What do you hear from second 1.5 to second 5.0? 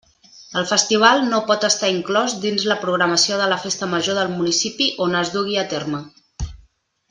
estar inclòs dins la programació de la festa major del municipi